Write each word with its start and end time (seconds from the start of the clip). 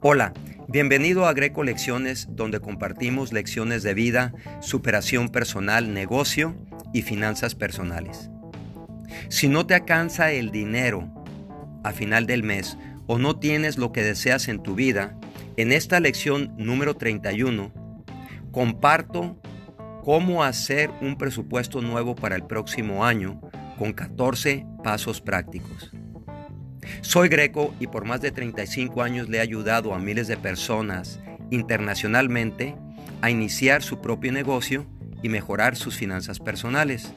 Hola, 0.00 0.32
bienvenido 0.68 1.26
a 1.26 1.32
Greco 1.32 1.64
Lecciones, 1.64 2.28
donde 2.30 2.60
compartimos 2.60 3.32
lecciones 3.32 3.82
de 3.82 3.94
vida, 3.94 4.32
superación 4.60 5.28
personal, 5.28 5.92
negocio 5.92 6.54
y 6.92 7.02
finanzas 7.02 7.56
personales. 7.56 8.30
Si 9.28 9.48
no 9.48 9.66
te 9.66 9.74
alcanza 9.74 10.30
el 10.30 10.52
dinero 10.52 11.12
a 11.82 11.90
final 11.90 12.26
del 12.26 12.44
mes 12.44 12.78
o 13.08 13.18
no 13.18 13.40
tienes 13.40 13.76
lo 13.76 13.90
que 13.90 14.04
deseas 14.04 14.46
en 14.46 14.62
tu 14.62 14.76
vida, 14.76 15.18
en 15.56 15.72
esta 15.72 15.98
lección 15.98 16.54
número 16.56 16.94
31 16.94 17.72
comparto 18.52 19.36
cómo 20.04 20.44
hacer 20.44 20.92
un 21.00 21.18
presupuesto 21.18 21.82
nuevo 21.82 22.14
para 22.14 22.36
el 22.36 22.44
próximo 22.44 23.04
año 23.04 23.40
con 23.76 23.92
14 23.92 24.64
pasos 24.84 25.20
prácticos. 25.20 25.90
Soy 27.00 27.28
Greco 27.28 27.74
y 27.80 27.86
por 27.86 28.04
más 28.04 28.20
de 28.20 28.30
35 28.30 29.02
años 29.02 29.28
le 29.28 29.38
he 29.38 29.40
ayudado 29.40 29.94
a 29.94 29.98
miles 29.98 30.28
de 30.28 30.36
personas 30.36 31.20
internacionalmente 31.50 32.76
a 33.20 33.30
iniciar 33.30 33.82
su 33.82 34.00
propio 34.00 34.32
negocio 34.32 34.86
y 35.22 35.28
mejorar 35.28 35.76
sus 35.76 35.96
finanzas 35.96 36.38
personales. 36.38 37.12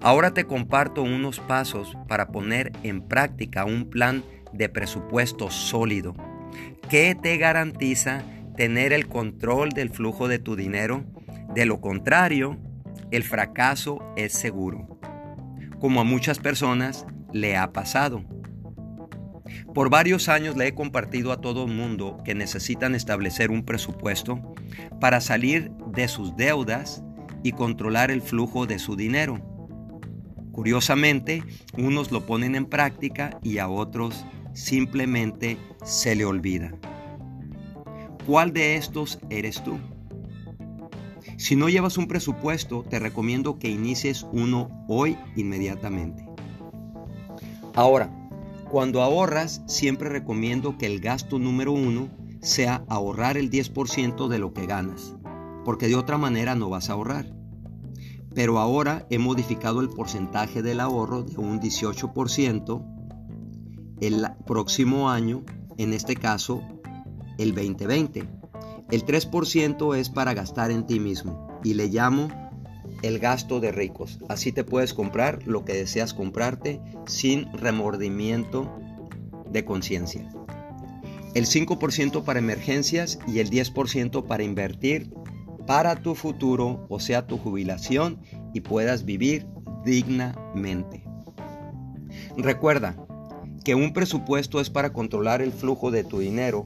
Ahora 0.00 0.32
te 0.32 0.44
comparto 0.44 1.02
unos 1.02 1.40
pasos 1.40 1.96
para 2.08 2.28
poner 2.28 2.72
en 2.82 3.02
práctica 3.02 3.64
un 3.64 3.88
plan 3.88 4.24
de 4.52 4.68
presupuesto 4.68 5.50
sólido 5.50 6.14
que 6.88 7.14
te 7.14 7.36
garantiza 7.36 8.22
tener 8.56 8.92
el 8.92 9.08
control 9.08 9.70
del 9.70 9.90
flujo 9.90 10.28
de 10.28 10.38
tu 10.38 10.56
dinero. 10.56 11.04
De 11.54 11.66
lo 11.66 11.80
contrario, 11.80 12.58
el 13.10 13.22
fracaso 13.22 13.98
es 14.16 14.32
seguro, 14.32 14.98
como 15.80 16.00
a 16.00 16.04
muchas 16.04 16.38
personas 16.38 17.06
le 17.40 17.56
ha 17.56 17.72
pasado. 17.72 18.24
Por 19.74 19.90
varios 19.90 20.28
años 20.28 20.56
le 20.56 20.68
he 20.68 20.74
compartido 20.74 21.32
a 21.32 21.40
todo 21.40 21.66
el 21.66 21.72
mundo 21.72 22.18
que 22.24 22.34
necesitan 22.34 22.94
establecer 22.94 23.50
un 23.50 23.64
presupuesto 23.64 24.54
para 25.00 25.20
salir 25.20 25.70
de 25.92 26.08
sus 26.08 26.36
deudas 26.36 27.02
y 27.42 27.52
controlar 27.52 28.10
el 28.10 28.22
flujo 28.22 28.66
de 28.66 28.78
su 28.78 28.96
dinero. 28.96 29.40
Curiosamente, 30.50 31.44
unos 31.76 32.10
lo 32.10 32.26
ponen 32.26 32.54
en 32.54 32.66
práctica 32.66 33.38
y 33.42 33.58
a 33.58 33.68
otros 33.68 34.24
simplemente 34.54 35.58
se 35.84 36.16
le 36.16 36.24
olvida. 36.24 36.72
¿Cuál 38.26 38.52
de 38.52 38.76
estos 38.76 39.20
eres 39.30 39.62
tú? 39.62 39.78
Si 41.36 41.54
no 41.54 41.68
llevas 41.68 41.98
un 41.98 42.08
presupuesto, 42.08 42.82
te 42.82 42.98
recomiendo 42.98 43.58
que 43.58 43.68
inicies 43.68 44.26
uno 44.32 44.84
hoy 44.88 45.18
inmediatamente. 45.36 46.26
Ahora, 47.76 48.10
cuando 48.70 49.02
ahorras, 49.02 49.62
siempre 49.66 50.08
recomiendo 50.08 50.78
que 50.78 50.86
el 50.86 50.98
gasto 50.98 51.38
número 51.38 51.72
uno 51.72 52.08
sea 52.40 52.84
ahorrar 52.88 53.36
el 53.36 53.50
10% 53.50 54.28
de 54.28 54.38
lo 54.38 54.54
que 54.54 54.64
ganas, 54.64 55.14
porque 55.62 55.86
de 55.86 55.94
otra 55.94 56.16
manera 56.16 56.54
no 56.54 56.70
vas 56.70 56.88
a 56.88 56.94
ahorrar. 56.94 57.36
Pero 58.34 58.58
ahora 58.58 59.06
he 59.10 59.18
modificado 59.18 59.82
el 59.82 59.90
porcentaje 59.90 60.62
del 60.62 60.80
ahorro 60.80 61.22
de 61.22 61.36
un 61.36 61.60
18% 61.60 62.82
el 64.00 64.26
próximo 64.46 65.10
año, 65.10 65.44
en 65.76 65.92
este 65.92 66.16
caso 66.16 66.62
el 67.36 67.54
2020. 67.54 68.26
El 68.90 69.04
3% 69.04 69.96
es 69.96 70.08
para 70.08 70.32
gastar 70.32 70.70
en 70.70 70.86
ti 70.86 70.98
mismo 70.98 71.60
y 71.62 71.74
le 71.74 71.88
llamo 71.88 72.28
el 73.02 73.18
gasto 73.18 73.60
de 73.60 73.72
ricos. 73.72 74.18
Así 74.28 74.52
te 74.52 74.64
puedes 74.64 74.94
comprar 74.94 75.46
lo 75.46 75.64
que 75.64 75.74
deseas 75.74 76.14
comprarte 76.14 76.80
sin 77.06 77.52
remordimiento 77.52 78.78
de 79.50 79.64
conciencia. 79.64 80.28
El 81.34 81.46
5% 81.46 82.24
para 82.24 82.38
emergencias 82.38 83.18
y 83.26 83.40
el 83.40 83.50
10% 83.50 84.26
para 84.26 84.42
invertir 84.42 85.12
para 85.66 85.96
tu 85.96 86.14
futuro, 86.14 86.86
o 86.88 87.00
sea, 87.00 87.26
tu 87.26 87.38
jubilación 87.38 88.20
y 88.54 88.60
puedas 88.60 89.04
vivir 89.04 89.46
dignamente. 89.84 91.04
Recuerda 92.36 92.96
que 93.64 93.74
un 93.74 93.92
presupuesto 93.92 94.60
es 94.60 94.70
para 94.70 94.92
controlar 94.92 95.42
el 95.42 95.52
flujo 95.52 95.90
de 95.90 96.04
tu 96.04 96.20
dinero 96.20 96.64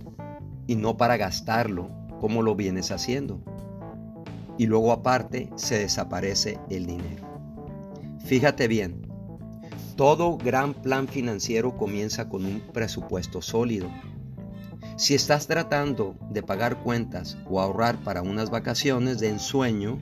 y 0.67 0.77
no 0.77 0.97
para 0.97 1.17
gastarlo 1.17 1.89
como 2.21 2.43
lo 2.43 2.55
vienes 2.55 2.91
haciendo 2.91 3.43
y 4.61 4.67
luego 4.67 4.93
aparte 4.93 5.49
se 5.57 5.79
desaparece 5.79 6.59
el 6.69 6.85
dinero. 6.85 7.27
Fíjate 8.27 8.69
bien, 8.69 9.11
todo 9.97 10.37
gran 10.37 10.75
plan 10.75 11.09
financiero 11.09 11.79
comienza 11.79 12.29
con 12.29 12.45
un 12.45 12.61
presupuesto 12.61 13.41
sólido. 13.41 13.91
Si 14.99 15.15
estás 15.15 15.47
tratando 15.47 16.15
de 16.29 16.43
pagar 16.43 16.83
cuentas 16.83 17.39
o 17.49 17.59
ahorrar 17.59 18.05
para 18.05 18.21
unas 18.21 18.51
vacaciones 18.51 19.19
de 19.19 19.31
ensueño, 19.31 19.99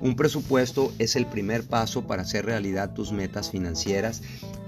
un 0.00 0.14
presupuesto 0.14 0.92
es 1.00 1.16
el 1.16 1.26
primer 1.26 1.66
paso 1.66 2.06
para 2.06 2.22
hacer 2.22 2.46
realidad 2.46 2.94
tus 2.94 3.10
metas 3.10 3.50
financieras 3.50 4.22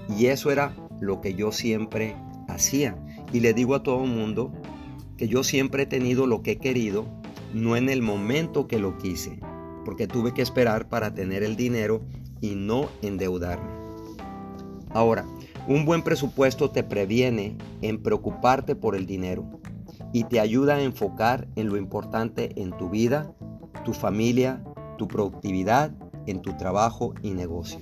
y 0.09 0.25
eso 0.25 0.51
era 0.51 0.75
lo 0.99 1.21
que 1.21 1.33
yo 1.33 1.53
siempre 1.53 2.17
hacía. 2.49 2.97
Y 3.31 3.39
le 3.39 3.53
digo 3.53 3.73
a 3.73 3.83
todo 3.83 4.03
el 4.03 4.11
mundo 4.11 4.51
que 5.15 5.29
yo 5.29 5.45
siempre 5.45 5.83
he 5.83 5.85
tenido 5.85 6.27
lo 6.27 6.43
que 6.43 6.51
he 6.51 6.57
querido 6.57 7.05
no 7.57 7.75
en 7.75 7.89
el 7.89 8.01
momento 8.01 8.67
que 8.67 8.79
lo 8.79 8.97
quise, 8.97 9.39
porque 9.83 10.07
tuve 10.07 10.33
que 10.33 10.41
esperar 10.41 10.87
para 10.89 11.13
tener 11.13 11.43
el 11.43 11.55
dinero 11.55 12.01
y 12.39 12.55
no 12.55 12.89
endeudarme. 13.01 13.69
Ahora, 14.91 15.25
un 15.67 15.85
buen 15.85 16.01
presupuesto 16.01 16.71
te 16.71 16.83
previene 16.83 17.57
en 17.81 18.01
preocuparte 18.01 18.75
por 18.75 18.95
el 18.95 19.05
dinero 19.05 19.45
y 20.13 20.23
te 20.23 20.39
ayuda 20.39 20.75
a 20.75 20.81
enfocar 20.81 21.47
en 21.55 21.67
lo 21.67 21.77
importante 21.77 22.53
en 22.61 22.71
tu 22.77 22.89
vida, 22.89 23.33
tu 23.83 23.93
familia, 23.93 24.63
tu 24.97 25.07
productividad, 25.07 25.91
en 26.25 26.41
tu 26.41 26.55
trabajo 26.57 27.13
y 27.21 27.31
negocio. 27.31 27.79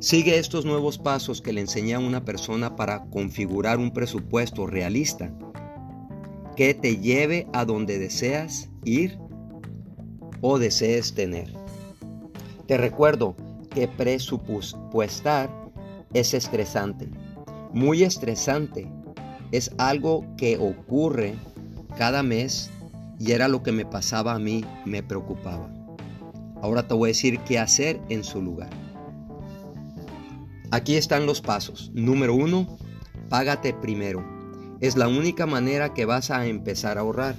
Sigue 0.00 0.38
estos 0.38 0.64
nuevos 0.64 0.98
pasos 0.98 1.40
que 1.40 1.52
le 1.52 1.60
enseñé 1.60 1.94
a 1.94 1.98
una 1.98 2.24
persona 2.24 2.76
para 2.76 3.04
configurar 3.06 3.78
un 3.78 3.92
presupuesto 3.92 4.66
realista 4.66 5.32
que 6.56 6.72
te 6.72 6.96
lleve 6.96 7.46
a 7.52 7.64
donde 7.64 7.98
deseas 7.98 8.70
ir 8.84 9.18
o 10.40 10.58
desees 10.58 11.14
tener. 11.14 11.52
Te 12.66 12.78
recuerdo 12.78 13.36
que 13.70 13.86
presupuestar 13.86 15.50
es 16.14 16.34
estresante, 16.34 17.08
muy 17.72 18.02
estresante. 18.02 18.90
Es 19.52 19.70
algo 19.78 20.24
que 20.36 20.58
ocurre 20.58 21.34
cada 21.96 22.22
mes 22.22 22.70
y 23.20 23.32
era 23.32 23.48
lo 23.48 23.62
que 23.62 23.72
me 23.72 23.84
pasaba 23.84 24.34
a 24.34 24.38
mí, 24.38 24.64
me 24.84 25.02
preocupaba. 25.02 25.70
Ahora 26.62 26.88
te 26.88 26.94
voy 26.94 27.10
a 27.10 27.12
decir 27.12 27.38
qué 27.40 27.58
hacer 27.58 28.00
en 28.08 28.24
su 28.24 28.42
lugar. 28.42 28.70
Aquí 30.70 30.96
están 30.96 31.26
los 31.26 31.40
pasos. 31.40 31.92
Número 31.94 32.34
uno, 32.34 32.78
págate 33.28 33.72
primero. 33.74 34.35
Es 34.78 34.94
la 34.94 35.08
única 35.08 35.46
manera 35.46 35.94
que 35.94 36.04
vas 36.04 36.30
a 36.30 36.46
empezar 36.46 36.98
a 36.98 37.00
ahorrar. 37.00 37.34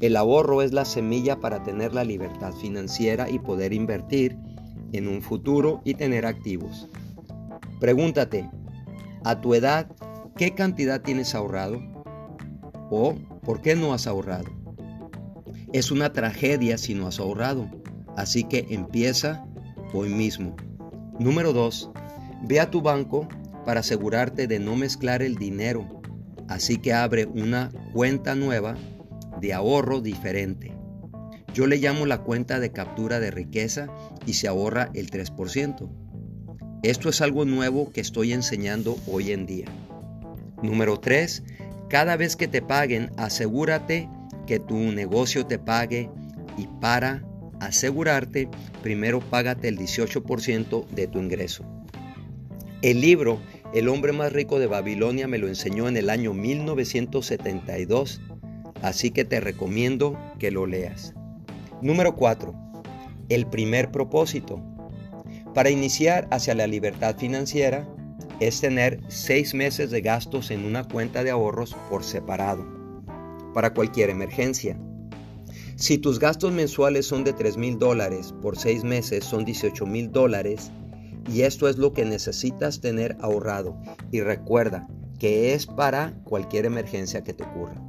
El 0.00 0.16
ahorro 0.16 0.62
es 0.62 0.72
la 0.72 0.84
semilla 0.84 1.40
para 1.40 1.64
tener 1.64 1.92
la 1.92 2.04
libertad 2.04 2.52
financiera 2.52 3.28
y 3.28 3.40
poder 3.40 3.72
invertir 3.72 4.36
en 4.92 5.08
un 5.08 5.22
futuro 5.22 5.80
y 5.84 5.94
tener 5.94 6.24
activos. 6.24 6.88
Pregúntate, 7.80 8.48
a 9.24 9.40
tu 9.40 9.54
edad, 9.54 9.90
¿qué 10.36 10.54
cantidad 10.54 11.02
tienes 11.02 11.34
ahorrado? 11.34 11.80
¿O 12.90 13.16
por 13.42 13.60
qué 13.60 13.74
no 13.74 13.92
has 13.92 14.06
ahorrado? 14.06 14.50
Es 15.72 15.90
una 15.90 16.12
tragedia 16.12 16.78
si 16.78 16.94
no 16.94 17.08
has 17.08 17.18
ahorrado, 17.18 17.68
así 18.16 18.44
que 18.44 18.66
empieza 18.70 19.44
hoy 19.92 20.10
mismo. 20.10 20.54
Número 21.18 21.52
2. 21.52 21.90
Ve 22.44 22.60
a 22.60 22.70
tu 22.70 22.82
banco 22.82 23.26
para 23.64 23.80
asegurarte 23.80 24.46
de 24.46 24.60
no 24.60 24.76
mezclar 24.76 25.22
el 25.22 25.34
dinero 25.36 26.01
Así 26.52 26.76
que 26.76 26.92
abre 26.92 27.24
una 27.24 27.70
cuenta 27.94 28.34
nueva 28.34 28.76
de 29.40 29.54
ahorro 29.54 30.02
diferente. 30.02 30.76
Yo 31.54 31.66
le 31.66 31.78
llamo 31.78 32.04
la 32.04 32.18
cuenta 32.18 32.60
de 32.60 32.72
captura 32.72 33.20
de 33.20 33.30
riqueza 33.30 33.88
y 34.26 34.34
se 34.34 34.48
ahorra 34.48 34.90
el 34.92 35.10
3%. 35.10 35.90
Esto 36.82 37.08
es 37.08 37.22
algo 37.22 37.46
nuevo 37.46 37.90
que 37.90 38.02
estoy 38.02 38.34
enseñando 38.34 38.98
hoy 39.06 39.32
en 39.32 39.46
día. 39.46 39.64
Número 40.62 41.00
3. 41.00 41.42
Cada 41.88 42.18
vez 42.18 42.36
que 42.36 42.48
te 42.48 42.60
paguen, 42.60 43.12
asegúrate 43.16 44.10
que 44.46 44.60
tu 44.60 44.76
negocio 44.76 45.46
te 45.46 45.58
pague 45.58 46.10
y 46.58 46.66
para 46.82 47.22
asegurarte, 47.60 48.50
primero 48.82 49.20
págate 49.20 49.68
el 49.68 49.78
18% 49.78 50.86
de 50.88 51.06
tu 51.06 51.18
ingreso. 51.18 51.64
El 52.82 53.00
libro 53.00 53.40
el 53.74 53.88
hombre 53.88 54.12
más 54.12 54.32
rico 54.32 54.58
de 54.58 54.66
Babilonia 54.66 55.26
me 55.26 55.38
lo 55.38 55.48
enseñó 55.48 55.88
en 55.88 55.96
el 55.96 56.10
año 56.10 56.34
1972, 56.34 58.20
así 58.82 59.10
que 59.10 59.24
te 59.24 59.40
recomiendo 59.40 60.18
que 60.38 60.50
lo 60.50 60.66
leas. 60.66 61.14
Número 61.80 62.14
4. 62.14 62.54
El 63.30 63.46
primer 63.46 63.90
propósito. 63.90 64.62
Para 65.54 65.70
iniciar 65.70 66.28
hacia 66.30 66.54
la 66.54 66.66
libertad 66.66 67.16
financiera, 67.16 67.88
es 68.40 68.60
tener 68.60 69.00
seis 69.08 69.54
meses 69.54 69.90
de 69.90 70.00
gastos 70.00 70.50
en 70.50 70.64
una 70.64 70.84
cuenta 70.84 71.24
de 71.24 71.30
ahorros 71.30 71.74
por 71.88 72.04
separado, 72.04 72.66
para 73.54 73.72
cualquier 73.72 74.10
emergencia. 74.10 74.78
Si 75.76 75.96
tus 75.96 76.18
gastos 76.18 76.52
mensuales 76.52 77.06
son 77.06 77.24
de 77.24 77.32
3 77.32 77.56
mil 77.56 77.78
dólares, 77.78 78.34
por 78.42 78.58
seis 78.58 78.84
meses 78.84 79.24
son 79.24 79.44
18 79.44 79.86
mil 79.86 80.12
dólares, 80.12 80.70
y 81.30 81.42
esto 81.42 81.68
es 81.68 81.78
lo 81.78 81.92
que 81.92 82.04
necesitas 82.04 82.80
tener 82.80 83.16
ahorrado. 83.20 83.76
Y 84.10 84.20
recuerda 84.20 84.88
que 85.18 85.54
es 85.54 85.66
para 85.66 86.14
cualquier 86.24 86.66
emergencia 86.66 87.22
que 87.22 87.32
te 87.32 87.44
ocurra. 87.44 87.80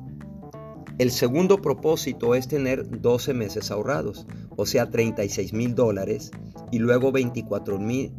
El 0.99 1.09
segundo 1.09 1.59
propósito 1.59 2.35
es 2.35 2.47
tener 2.47 3.01
12 3.01 3.33
meses 3.33 3.71
ahorrados, 3.71 4.27
o 4.55 4.67
sea, 4.67 4.91
36 4.91 5.51
mil 5.51 5.73
dólares, 5.73 6.29
y 6.71 6.77
luego 6.77 7.11
24 7.11 7.79
mil 7.79 8.13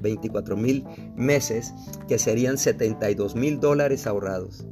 24 0.00 0.56
mil 0.56 0.84
meses, 1.16 1.74
que 2.06 2.18
serían 2.18 2.58
72 2.58 3.34
mil 3.34 3.58
dólares 3.58 4.06
ahorrados. 4.06 4.64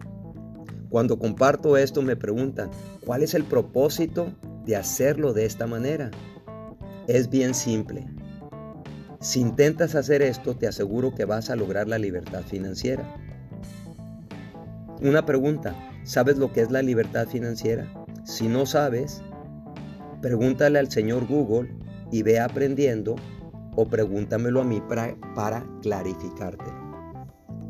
Cuando 0.89 1.19
comparto 1.19 1.77
esto 1.77 2.03
me 2.03 2.17
preguntan, 2.17 2.71
¿cuál 3.05 3.23
es 3.23 3.35
el 3.35 3.45
propósito 3.45 4.33
de 4.65 4.77
hacerlo 4.77 5.33
de 5.33 5.47
esta 5.47 5.67
manera? 5.67 6.11
Es 7.09 7.29
bien 7.31 7.55
simple. 7.55 8.07
Si 9.21 9.39
intentas 9.39 9.95
hacer 9.95 10.23
esto, 10.23 10.57
te 10.57 10.67
aseguro 10.67 11.15
que 11.15 11.27
vas 11.27 11.51
a 11.51 11.57
lograr 11.57 11.87
la 11.87 11.99
libertad 11.99 12.43
financiera. 12.43 13.15
Una 15.03 15.27
pregunta, 15.27 15.77
¿sabes 16.05 16.39
lo 16.39 16.53
que 16.53 16.63
es 16.63 16.71
la 16.71 16.81
libertad 16.81 17.29
financiera? 17.29 17.87
Si 18.25 18.49
no 18.49 18.65
sabes, 18.65 19.23
pregúntale 20.23 20.79
al 20.79 20.91
señor 20.91 21.27
Google 21.27 21.71
y 22.11 22.23
ve 22.23 22.41
aprendiendo 22.41 23.17
o 23.77 23.87
pregúntamelo 23.87 24.63
a 24.63 24.65
mí 24.65 24.81
para, 24.89 25.15
para 25.35 25.67
clarificarte. 25.83 26.73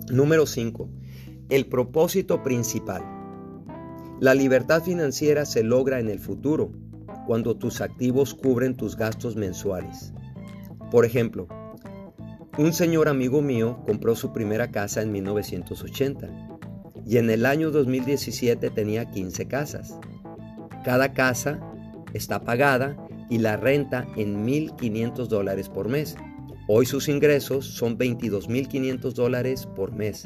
Número 0.08 0.46
5. 0.46 0.88
El 1.48 1.66
propósito 1.66 2.44
principal. 2.44 3.02
La 4.20 4.34
libertad 4.34 4.84
financiera 4.84 5.46
se 5.46 5.64
logra 5.64 5.98
en 5.98 6.10
el 6.10 6.20
futuro, 6.20 6.70
cuando 7.26 7.56
tus 7.56 7.80
activos 7.80 8.34
cubren 8.34 8.76
tus 8.76 8.96
gastos 8.96 9.34
mensuales. 9.34 10.12
Por 10.90 11.04
ejemplo, 11.04 11.46
un 12.58 12.72
señor 12.72 13.08
amigo 13.08 13.42
mío 13.42 13.78
compró 13.86 14.16
su 14.16 14.32
primera 14.32 14.70
casa 14.70 15.02
en 15.02 15.12
1980 15.12 16.28
y 17.06 17.16
en 17.16 17.30
el 17.30 17.46
año 17.46 17.70
2017 17.70 18.70
tenía 18.70 19.10
15 19.10 19.46
casas. 19.46 19.98
Cada 20.84 21.12
casa 21.12 21.60
está 22.12 22.42
pagada 22.42 22.96
y 23.28 23.38
la 23.38 23.56
renta 23.56 24.06
en 24.16 24.46
1.500 24.46 25.26
dólares 25.28 25.68
por 25.68 25.88
mes. 25.88 26.16
Hoy 26.66 26.86
sus 26.86 27.08
ingresos 27.08 27.66
son 27.66 27.96
22.500 27.96 29.12
dólares 29.12 29.66
por 29.66 29.92
mes. 29.92 30.24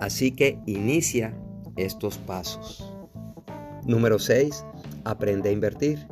Así 0.00 0.32
que 0.32 0.58
inicia 0.66 1.34
estos 1.76 2.18
pasos. 2.18 2.90
Número 3.86 4.18
6. 4.18 4.64
Aprende 5.04 5.48
a 5.48 5.52
invertir. 5.52 6.06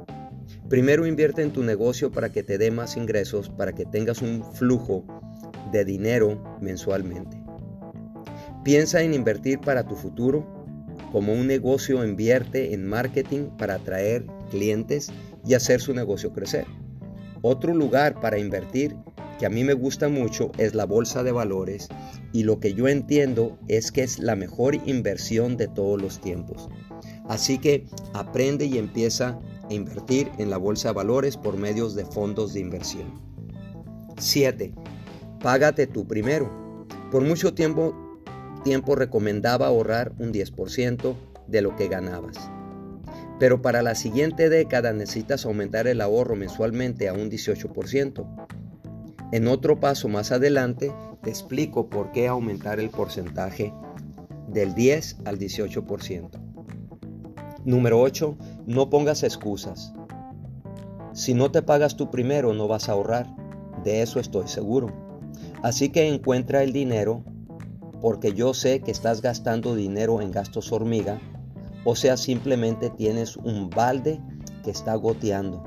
Primero 0.73 1.07
invierte 1.07 1.43
en 1.43 1.53
tu 1.53 1.63
negocio 1.63 2.11
para 2.13 2.33
que 2.33 2.43
te 2.43 2.57
dé 2.57 2.71
más 2.71 2.97
ingresos, 2.97 3.51
para 3.51 3.75
que 3.75 3.85
tengas 3.85 4.23
un 4.23 4.43
flujo 4.55 5.05
de 5.71 5.85
dinero 5.85 6.43
mensualmente. 6.63 7.37
Piensa 8.65 9.03
en 9.03 9.13
invertir 9.13 9.61
para 9.61 9.87
tu 9.87 9.97
futuro. 9.97 10.65
Como 11.13 11.35
un 11.35 11.47
negocio 11.47 12.03
invierte 12.03 12.73
en 12.73 12.89
marketing 12.89 13.51
para 13.59 13.75
atraer 13.75 14.25
clientes 14.51 15.13
y 15.47 15.53
hacer 15.53 15.79
su 15.83 15.93
negocio 15.93 16.33
crecer. 16.33 16.65
Otro 17.43 17.75
lugar 17.75 18.19
para 18.23 18.39
invertir 18.39 18.97
que 19.39 19.45
a 19.45 19.51
mí 19.51 19.65
me 19.65 19.75
gusta 19.75 20.09
mucho 20.09 20.53
es 20.57 20.75
la 20.75 20.87
bolsa 20.87 21.23
de 21.23 21.33
valores 21.33 21.89
y 22.33 22.45
lo 22.45 22.61
que 22.61 22.73
yo 22.73 22.89
entiendo 22.89 23.59
es 23.69 23.93
que 23.93 24.05
es 24.05 24.19
la 24.19 24.37
mejor 24.37 24.77
inversión 24.87 25.59
de 25.59 25.69
todos 25.69 26.01
los 26.01 26.19
tiempos. 26.19 26.71
Así 27.29 27.59
que 27.59 27.85
aprende 28.15 28.65
y 28.65 28.79
empieza 28.79 29.39
invertir 29.73 30.31
en 30.39 30.51
la 30.51 30.57
bolsa 30.57 30.89
de 30.89 30.95
valores 30.95 31.37
por 31.37 31.57
medios 31.57 31.95
de 31.95 32.05
fondos 32.05 32.53
de 32.55 32.61
inversión. 32.61 33.21
7. 34.19 34.73
Págate 35.41 35.87
tú 35.87 36.07
primero. 36.07 36.87
Por 37.11 37.23
mucho 37.23 37.55
tiempo 37.55 37.95
tiempo 38.63 38.95
recomendaba 38.95 39.67
ahorrar 39.67 40.13
un 40.19 40.33
10% 40.33 41.15
de 41.47 41.63
lo 41.63 41.77
que 41.77 41.89
ganabas. 41.89 42.39
Pero 43.39 43.61
para 43.61 43.83
la 43.83 43.95
siguiente 43.95 44.49
década 44.49 44.93
necesitas 44.93 45.45
aumentar 45.45 45.87
el 45.87 46.01
ahorro 46.01 46.37
mensualmente 46.37 47.09
a 47.09 47.13
un 47.13 47.31
18%. 47.31 48.47
En 49.33 49.49
otro 49.49 49.81
paso 49.81 50.09
más 50.09 50.31
adelante 50.31 50.93
te 51.23 51.31
explico 51.31 51.89
por 51.89 52.13
qué 52.13 52.29
aumentar 52.29 52.79
el 52.79 52.91
porcentaje 52.91 53.73
del 54.49 54.75
10 54.75 55.19
al 55.25 55.39
18%. 55.39 56.31
Número 57.65 58.01
8. 58.01 58.37
No 58.67 58.91
pongas 58.91 59.23
excusas. 59.23 59.93
Si 61.13 61.35
no 61.35 61.51
te 61.51 61.63
pagas 61.63 61.97
tú 61.97 62.11
primero 62.11 62.55
no 62.55 62.69
vas 62.69 62.89
a 62.89 62.93
ahorrar. 62.93 63.27
De 63.85 64.03
eso 64.03 64.21
estoy 64.21 64.49
seguro. 64.49 64.89
Así 65.63 65.91
que 65.91 66.09
encuentra 66.09 66.63
el 66.63 66.73
dinero 66.73 67.25
porque 68.01 68.33
yo 68.35 68.53
sé 68.53 68.81
que 68.81 68.91
estás 68.91 69.23
gastando 69.23 69.77
dinero 69.77 70.21
en 70.21 70.33
gastos 70.33 70.73
hormiga, 70.73 71.21
o 71.85 71.95
sea, 71.95 72.17
simplemente 72.17 72.91
tienes 72.91 73.37
un 73.37 73.71
balde 73.71 74.21
que 74.65 74.73
está 74.73 74.95
goteando. 74.97 75.65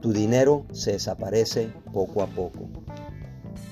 Tu 0.00 0.12
dinero 0.12 0.66
se 0.72 0.92
desaparece 0.92 1.72
poco 1.92 2.22
a 2.22 2.26
poco. 2.26 2.68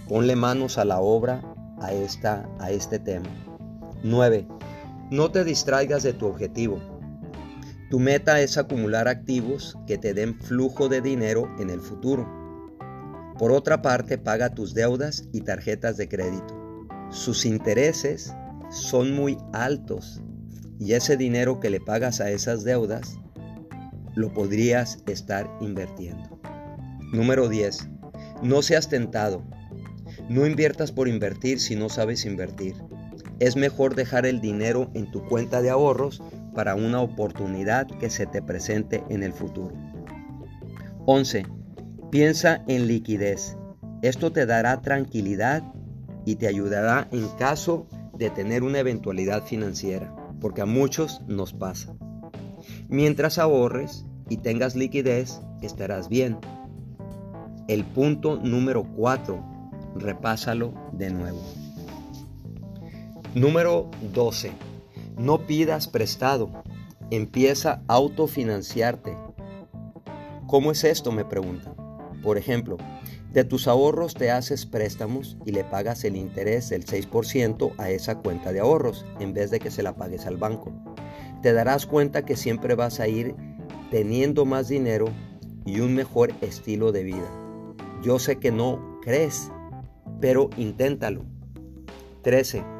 Ponle 0.09 0.35
manos 0.35 0.79
a 0.79 0.85
la 0.85 1.01
obra 1.01 1.43
a, 1.79 1.93
esta, 1.93 2.49
a 2.59 2.71
este 2.71 2.99
tema. 2.99 3.29
9. 4.03 4.47
No 5.11 5.31
te 5.31 5.45
distraigas 5.45 6.03
de 6.03 6.13
tu 6.15 6.27
objetivo. 6.27 6.79
Tu 7.91 7.99
meta 7.99 8.41
es 8.41 8.57
acumular 8.57 9.09
activos 9.09 9.77
que 9.87 9.99
te 9.99 10.15
den 10.15 10.41
flujo 10.41 10.89
de 10.89 11.03
dinero 11.03 11.55
en 11.59 11.71
el 11.71 11.81
futuro. 11.81 12.27
Por 13.39 13.53
otra 13.53 13.83
parte, 13.83 14.17
paga 14.17 14.55
tus 14.55 14.75
deudas 14.75 15.25
y 15.33 15.43
tarjetas 15.43 15.97
de 15.97 16.09
crédito 16.09 16.61
sus 17.11 17.45
intereses 17.45 18.33
son 18.71 19.13
muy 19.15 19.37
altos 19.53 20.23
y 20.79 20.93
ese 20.93 21.17
dinero 21.17 21.59
que 21.59 21.71
le 21.71 21.81
pagas 21.81 22.21
a 22.21 22.31
esas 22.31 22.63
deudas 22.63 23.19
lo 24.15 24.33
podrías 24.33 25.03
estar 25.07 25.51
invirtiendo. 25.61 26.41
Número 27.13 27.49
10. 27.49 27.89
No 28.43 28.63
seas 28.63 28.89
tentado. 28.89 29.43
No 30.29 30.47
inviertas 30.47 30.93
por 30.93 31.09
invertir 31.09 31.59
si 31.59 31.75
no 31.75 31.89
sabes 31.89 32.25
invertir. 32.25 32.77
Es 33.41 33.57
mejor 33.57 33.97
dejar 33.97 34.25
el 34.25 34.41
dinero 34.41 34.91
en 34.95 35.11
tu 35.11 35.27
cuenta 35.27 35.63
de 35.63 35.71
ahorros 35.71 36.23
para 36.55 36.75
una 36.75 37.01
oportunidad 37.01 37.87
que 37.87 38.11
se 38.11 38.27
te 38.27 38.43
presente 38.43 39.03
en 39.09 39.23
el 39.23 39.33
futuro. 39.33 39.75
11. 41.07 41.47
Piensa 42.11 42.63
en 42.69 42.87
liquidez. 42.87 43.57
Esto 44.03 44.33
te 44.33 44.47
dará 44.47 44.81
tranquilidad 44.81 45.63
y 46.25 46.37
te 46.37 46.47
ayudará 46.47 47.09
en 47.13 47.29
caso 47.39 47.87
de 48.17 48.31
tener 48.31 48.63
una 48.63 48.79
eventualidad 48.79 49.45
financiera, 49.45 50.15
porque 50.41 50.63
a 50.63 50.67
muchos 50.67 51.23
nos 51.27 51.53
pasa. 51.53 51.95
Mientras 52.89 53.39
ahorres 53.39 54.05
y 54.29 54.39
tengas 54.39 54.77
liquidez, 54.77 55.41
estarás 55.63 56.09
bien. 56.09 56.39
El 57.69 57.85
punto 57.85 58.37
número 58.37 58.85
4, 58.85 59.43
repásalo 59.97 60.75
de 60.93 61.11
nuevo. 61.11 61.41
Número 63.35 63.91
12. 64.13 64.70
No 65.17 65.47
pidas 65.47 65.89
prestado. 65.89 66.51
Empieza 67.11 67.83
a 67.89 67.95
autofinanciarte. 67.95 69.17
¿Cómo 70.47 70.73
es 70.73 70.85
esto? 70.85 71.13
Me 71.13 71.25
preguntan. 71.25 71.75
Por 72.23 72.39
ejemplo, 72.39 72.77
de 73.33 73.45
tus 73.45 73.69
ahorros 73.69 74.15
te 74.15 74.31
haces 74.31 74.67
préstamos 74.67 75.37
y 75.47 75.53
le 75.53 75.63
pagas 75.63 76.05
el 76.05 76.17
interés 76.17 76.69
del 76.69 76.85
6% 76.85 77.73
a 77.79 77.91
esa 77.91 78.17
cuenta 78.17 78.53
de 78.53 78.61
ahorros 78.61 79.07
en 79.21 79.33
vez 79.33 79.51
de 79.51 79.61
que 79.61 79.71
se 79.71 79.83
la 79.83 79.95
pagues 79.95 80.27
al 80.27 80.37
banco. 80.37 80.73
Te 81.41 81.53
darás 81.53 81.87
cuenta 81.87 82.25
que 82.25 82.37
siempre 82.37 82.75
vas 82.75 82.99
a 82.99 83.07
ir 83.07 83.37
teniendo 83.91 84.45
más 84.45 84.69
dinero 84.69 85.07
y 85.65 85.81
un 85.81 85.95
mejor 85.95 86.33
estilo 86.41 86.91
de 86.91 87.05
vida. 87.05 87.31
Yo 88.03 88.19
sé 88.19 88.37
que 88.37 88.51
no 88.51 88.99
crees, 89.03 89.51
pero 90.21 90.51
inténtalo. 90.57 91.25
13. 92.23 92.80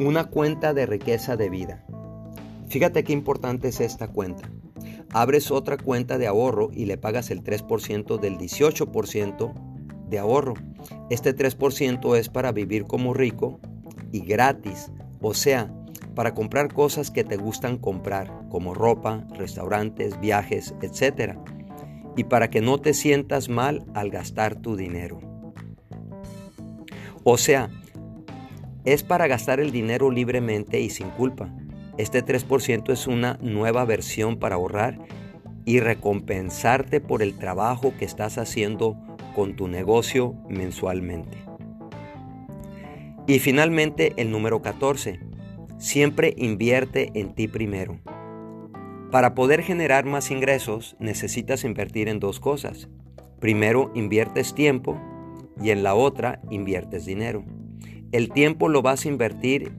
Una 0.00 0.24
cuenta 0.24 0.74
de 0.74 0.86
riqueza 0.86 1.36
de 1.36 1.48
vida. 1.48 1.86
Fíjate 2.68 3.04
qué 3.04 3.12
importante 3.12 3.68
es 3.68 3.80
esta 3.80 4.08
cuenta 4.08 4.50
abres 5.12 5.50
otra 5.50 5.76
cuenta 5.76 6.18
de 6.18 6.26
ahorro 6.26 6.70
y 6.72 6.86
le 6.86 6.96
pagas 6.96 7.30
el 7.30 7.42
3% 7.42 8.18
del 8.18 8.38
18% 8.38 9.54
de 10.08 10.18
ahorro. 10.18 10.54
Este 11.10 11.34
3% 11.34 12.16
es 12.16 12.28
para 12.28 12.52
vivir 12.52 12.84
como 12.84 13.14
rico 13.14 13.60
y 14.12 14.20
gratis, 14.20 14.90
o 15.20 15.34
sea, 15.34 15.72
para 16.14 16.34
comprar 16.34 16.72
cosas 16.72 17.10
que 17.10 17.24
te 17.24 17.36
gustan 17.36 17.78
comprar, 17.78 18.48
como 18.50 18.74
ropa, 18.74 19.26
restaurantes, 19.36 20.18
viajes, 20.20 20.74
etc. 20.82 21.36
Y 22.16 22.24
para 22.24 22.50
que 22.50 22.60
no 22.60 22.78
te 22.78 22.94
sientas 22.94 23.48
mal 23.48 23.84
al 23.94 24.10
gastar 24.10 24.56
tu 24.56 24.76
dinero. 24.76 25.20
O 27.22 27.36
sea, 27.36 27.70
es 28.84 29.02
para 29.02 29.26
gastar 29.26 29.60
el 29.60 29.70
dinero 29.70 30.10
libremente 30.10 30.80
y 30.80 30.90
sin 30.90 31.10
culpa. 31.10 31.52
Este 31.98 32.24
3% 32.24 32.92
es 32.92 33.06
una 33.06 33.38
nueva 33.42 33.84
versión 33.84 34.38
para 34.38 34.54
ahorrar 34.54 34.98
y 35.64 35.80
recompensarte 35.80 37.00
por 37.00 37.22
el 37.22 37.36
trabajo 37.36 37.92
que 37.98 38.04
estás 38.04 38.38
haciendo 38.38 38.96
con 39.34 39.54
tu 39.54 39.68
negocio 39.68 40.34
mensualmente. 40.48 41.38
Y 43.26 43.38
finalmente 43.38 44.14
el 44.16 44.30
número 44.30 44.62
14. 44.62 45.20
Siempre 45.78 46.34
invierte 46.36 47.10
en 47.14 47.34
ti 47.34 47.48
primero. 47.48 48.00
Para 49.10 49.34
poder 49.34 49.62
generar 49.62 50.04
más 50.04 50.30
ingresos 50.30 50.96
necesitas 50.98 51.64
invertir 51.64 52.08
en 52.08 52.20
dos 52.20 52.40
cosas. 52.40 52.88
Primero 53.40 53.90
inviertes 53.94 54.54
tiempo 54.54 55.00
y 55.62 55.70
en 55.70 55.82
la 55.82 55.94
otra 55.94 56.40
inviertes 56.50 57.04
dinero. 57.04 57.44
El 58.12 58.30
tiempo 58.30 58.68
lo 58.68 58.82
vas 58.82 59.04
a 59.04 59.08
invertir 59.08 59.72